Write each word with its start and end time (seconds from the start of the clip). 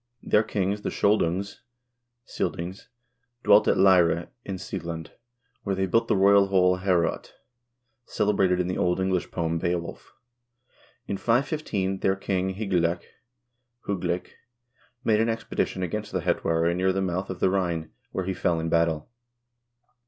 Their 0.23 0.41
kings, 0.41 0.81
the 0.81 0.89
Skjoldungs 0.89 1.59
(Scyldings), 2.25 2.87
dwelt 3.43 3.67
at 3.67 3.77
Leire 3.77 4.29
in 4.43 4.57
Seeland, 4.57 5.11
where 5.61 5.75
they 5.75 5.85
built 5.85 6.07
the 6.07 6.15
royal 6.15 6.47
hall 6.47 6.77
Heorot, 6.77 7.33
celebrated 8.07 8.59
in 8.59 8.65
the 8.67 8.79
Old 8.79 8.99
English 8.99 9.29
poem 9.29 9.59
"Beowulf." 9.59 10.11
In 11.07 11.17
515 11.17 11.99
their 11.99 12.15
king 12.15 12.55
Hygelac 12.55 13.03
(Hugleik) 13.85 14.37
made 15.03 15.19
an 15.21 15.29
expedition 15.29 15.83
against 15.83 16.11
the 16.11 16.21
Hetware 16.21 16.75
near 16.75 16.91
the 16.91 17.01
mouth 17.03 17.29
of 17.29 17.39
the 17.39 17.51
Rhine, 17.51 17.91
where 18.11 18.25
he 18.25 18.33
fell 18.33 18.59
in 18.59 18.69
battle. 18.69 19.07